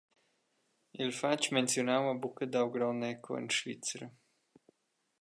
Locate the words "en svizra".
3.39-4.07